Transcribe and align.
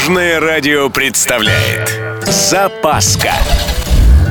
Дорожное 0.00 0.40
радио 0.40 0.88
представляет 0.88 2.00
Запаска 2.24 3.32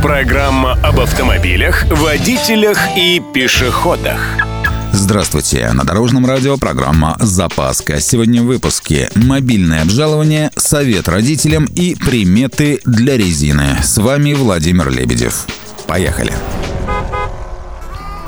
Программа 0.02 0.74
об 0.84 1.00
автомобилях, 1.00 1.86
водителях 1.92 2.80
и 2.98 3.22
пешеходах 3.36 4.20
Здравствуйте! 4.94 5.70
На 5.74 5.84
Дорожном 5.84 6.26
радио 6.26 6.58
программа 6.58 7.18
«Запаска». 7.20 8.02
Сегодня 8.02 8.42
в 8.42 8.48
выпуске 8.48 9.12
«Мобильное 9.14 9.84
обжалование», 9.84 10.50
«Совет 10.56 11.08
родителям» 11.08 11.66
и 11.66 11.94
«Приметы 11.94 12.82
для 12.86 13.16
резины». 13.16 13.78
С 13.84 14.00
вами 14.00 14.34
Владимир 14.34 14.90
Лебедев. 14.90 15.46
Поехали! 15.86 16.34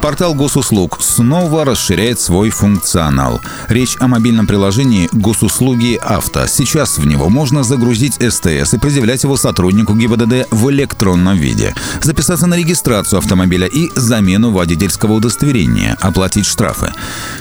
Портал 0.02 0.34
госуслуг 0.34 0.98
снова 1.00 1.64
расширяет 1.64 2.20
свой 2.20 2.50
функционал. 2.50 3.40
Речь 3.68 3.98
о 4.00 4.08
мобильном 4.08 4.48
приложении 4.48 5.08
«Госуслуги 5.12 6.00
авто». 6.02 6.48
Сейчас 6.48 6.98
в 6.98 7.06
него 7.06 7.30
можно 7.30 7.62
загрузить 7.64 8.16
СТС 8.16 8.74
и 8.74 8.80
предъявлять 8.80 9.24
его 9.24 9.38
сотруднику 9.38 9.94
ГИБДД 9.94 10.48
в 10.50 10.72
электронном 10.72 11.38
виде, 11.38 11.76
записаться 12.02 12.48
на 12.48 12.56
регистрацию 12.56 13.20
автомобиля 13.20 13.68
и 13.68 13.92
замену 13.96 14.50
водительского 14.50 15.14
удостоверения, 15.14 15.96
оплатить 16.02 16.48
штрафы. 16.48 16.92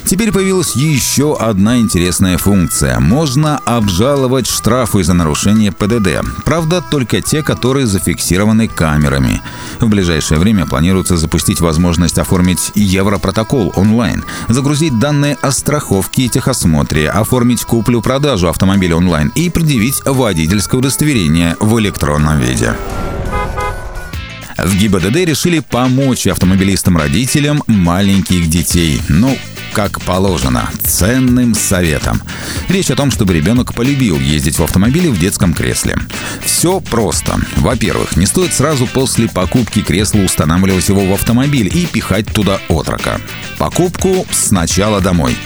Теперь 0.04 0.30
появилась 0.30 0.76
еще 0.76 1.38
одна 1.38 1.78
интересная 1.78 2.36
функция. 2.36 3.00
Можно 3.00 3.56
обжаловать 3.64 4.46
штрафы 4.46 5.02
за 5.02 5.14
нарушение 5.14 5.72
ПДД. 5.72 6.20
Правда, 6.44 6.82
только 6.82 7.22
те, 7.22 7.42
которые 7.42 7.86
зафиксированы 7.86 8.68
камерами. 8.68 9.40
В 9.80 9.88
ближайшее 9.88 10.38
время 10.38 10.66
планируется 10.66 11.16
запустить 11.16 11.60
возможность 11.60 12.18
оформить 12.18 12.49
оформить 12.50 12.72
Европротокол 12.74 13.72
онлайн, 13.76 14.24
загрузить 14.48 14.98
данные 14.98 15.36
о 15.40 15.50
страховке 15.52 16.22
и 16.22 16.28
техосмотре, 16.28 17.08
оформить 17.08 17.62
куплю-продажу 17.62 18.48
автомобиля 18.48 18.96
онлайн 18.96 19.32
и 19.34 19.50
предъявить 19.50 20.02
водительское 20.04 20.78
удостоверение 20.78 21.56
в 21.60 21.78
электронном 21.78 22.40
виде. 22.40 22.74
В 24.58 24.76
ГИБДД 24.76 25.16
решили 25.16 25.60
помочь 25.60 26.26
автомобилистам-родителям 26.26 27.62
маленьких 27.66 28.48
детей. 28.48 29.00
Ну, 29.08 29.36
как 29.72 30.00
положено, 30.02 30.68
ценным 30.82 31.54
советом. 31.54 32.20
Речь 32.68 32.90
о 32.90 32.96
том, 32.96 33.10
чтобы 33.10 33.34
ребенок 33.34 33.74
полюбил 33.74 34.18
ездить 34.18 34.58
в 34.58 34.62
автомобиле 34.62 35.10
в 35.10 35.18
детском 35.18 35.54
кресле. 35.54 35.96
Все 36.44 36.80
просто. 36.80 37.40
Во-первых, 37.56 38.16
не 38.16 38.26
стоит 38.26 38.52
сразу 38.52 38.86
после 38.86 39.28
покупки 39.28 39.82
кресла 39.82 40.20
устанавливать 40.20 40.88
его 40.88 41.06
в 41.06 41.12
автомобиль 41.12 41.70
и 41.74 41.86
пихать 41.86 42.26
туда 42.26 42.60
отрока. 42.68 43.20
Покупку 43.58 44.26
сначала 44.30 45.00
домой. 45.00 45.36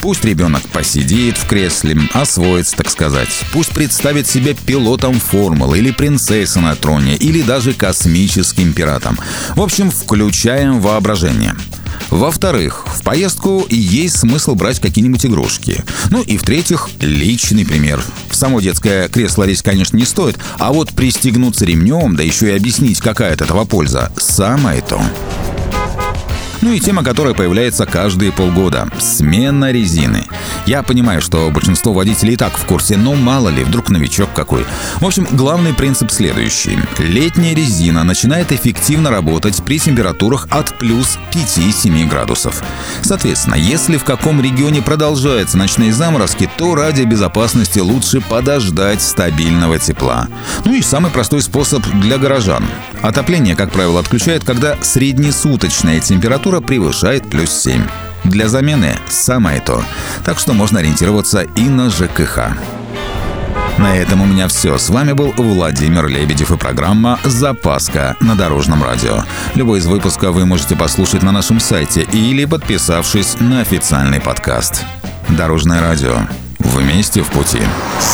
Пусть 0.00 0.24
ребенок 0.24 0.62
посидит 0.68 1.36
в 1.36 1.46
кресле, 1.46 1.98
освоится, 2.12 2.76
так 2.76 2.90
сказать. 2.90 3.30
Пусть 3.52 3.70
представит 3.70 4.26
себя 4.26 4.54
пилотом 4.54 5.20
формулы 5.20 5.78
или 5.78 5.90
принцессой 5.90 6.62
на 6.62 6.76
троне, 6.76 7.16
или 7.16 7.42
даже 7.42 7.72
космическим 7.72 8.72
пиратом. 8.72 9.18
В 9.56 9.60
общем, 9.60 9.90
включаем 9.90 10.80
воображение. 10.80 11.54
Во-вторых, 12.10 12.84
в 12.86 13.02
поездку 13.02 13.66
есть 13.68 14.18
смысл 14.18 14.54
брать 14.54 14.80
какие-нибудь 14.80 15.26
игрушки. 15.26 15.84
Ну 16.10 16.22
и 16.22 16.36
в-третьих, 16.36 16.88
личный 17.00 17.66
пример. 17.66 18.00
В 18.30 18.36
само 18.36 18.60
детское 18.60 19.08
кресло 19.08 19.44
лезть, 19.44 19.62
конечно, 19.62 19.96
не 19.96 20.04
стоит, 20.04 20.38
а 20.58 20.72
вот 20.72 20.90
пристегнуться 20.90 21.64
ремнем, 21.64 22.16
да 22.16 22.22
еще 22.22 22.48
и 22.48 22.56
объяснить, 22.56 23.00
какая 23.00 23.34
от 23.34 23.42
этого 23.42 23.64
польза, 23.64 24.12
самое 24.16 24.82
то. 24.82 25.00
Ну 26.64 26.72
и 26.72 26.80
тема, 26.80 27.04
которая 27.04 27.34
появляется 27.34 27.84
каждые 27.84 28.32
полгода– 28.32 28.88
смена 28.98 29.70
резины. 29.70 30.24
Я 30.66 30.82
понимаю, 30.82 31.20
что 31.20 31.50
большинство 31.50 31.92
водителей 31.92 32.34
и 32.34 32.36
так 32.36 32.56
в 32.56 32.64
курсе, 32.64 32.96
но 32.96 33.14
мало 33.14 33.50
ли, 33.50 33.64
вдруг 33.64 33.90
новичок 33.90 34.32
какой. 34.32 34.64
В 35.00 35.04
общем, 35.04 35.26
главный 35.30 35.74
принцип 35.74 36.10
следующий. 36.10 36.78
Летняя 36.98 37.54
резина 37.54 38.02
начинает 38.02 38.50
эффективно 38.50 39.10
работать 39.10 39.62
при 39.62 39.78
температурах 39.78 40.46
от 40.50 40.78
плюс 40.78 41.18
5-7 41.32 42.08
градусов. 42.08 42.62
Соответственно, 43.02 43.56
если 43.56 43.98
в 43.98 44.04
каком 44.04 44.40
регионе 44.40 44.80
продолжаются 44.80 45.58
ночные 45.58 45.92
заморозки, 45.92 46.48
то 46.56 46.74
ради 46.74 47.02
безопасности 47.02 47.80
лучше 47.80 48.22
подождать 48.22 49.02
стабильного 49.02 49.78
тепла. 49.78 50.28
Ну 50.64 50.74
и 50.74 50.80
самый 50.80 51.10
простой 51.10 51.42
способ 51.42 51.84
для 52.00 52.16
горожан. 52.16 52.64
Отопление, 53.02 53.54
как 53.54 53.70
правило, 53.70 54.00
отключают, 54.00 54.44
когда 54.44 54.78
среднесуточная 54.82 56.00
температура 56.00 56.60
превышает 56.60 57.28
плюс 57.28 57.50
7. 57.50 57.82
Для 58.24 58.48
замены 58.48 58.96
самое 59.08 59.60
то, 59.60 59.84
так 60.24 60.38
что 60.38 60.54
можно 60.54 60.80
ориентироваться 60.80 61.42
и 61.42 61.68
на 61.68 61.90
ЖКХ. 61.90 62.56
На 63.78 63.96
этом 63.96 64.22
у 64.22 64.24
меня 64.24 64.48
все. 64.48 64.78
С 64.78 64.88
вами 64.88 65.12
был 65.12 65.32
Владимир 65.36 66.06
Лебедев 66.06 66.52
и 66.52 66.56
программа 66.56 67.18
«Запаска» 67.24 68.16
на 68.20 68.36
Дорожном 68.36 68.82
радио. 68.82 69.24
Любой 69.54 69.80
из 69.80 69.86
выпусков 69.86 70.34
вы 70.34 70.46
можете 70.46 70.76
послушать 70.76 71.22
на 71.22 71.32
нашем 71.32 71.60
сайте 71.60 72.02
или 72.02 72.44
подписавшись 72.44 73.36
на 73.40 73.60
официальный 73.60 74.20
подкаст. 74.20 74.84
Дорожное 75.28 75.80
радио. 75.80 76.18
Вместе 76.60 77.22
в 77.22 77.30
пути. 77.30 77.60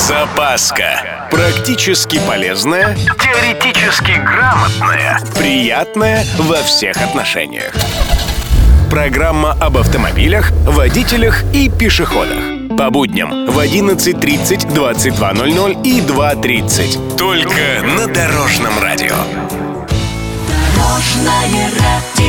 Запаска. 0.08 1.28
Практически 1.30 2.20
полезная, 2.26 2.96
теоретически 2.96 4.12
грамотная, 4.12 5.20
приятная 5.36 6.24
во 6.38 6.56
всех 6.62 6.96
отношениях. 6.96 7.72
Программа 8.90 9.52
об 9.52 9.78
автомобилях, 9.78 10.50
водителях 10.66 11.44
и 11.54 11.70
пешеходах. 11.70 12.42
По 12.76 12.90
будням 12.90 13.46
в 13.46 13.56
11.30, 13.56 14.74
22.00 14.74 15.82
и 15.84 16.00
2.30. 16.00 17.16
Только 17.16 17.86
на 17.96 18.08
Дорожном 18.08 18.76
радио. 18.80 19.14
Дорожное 20.74 21.70
радио. 21.78 22.19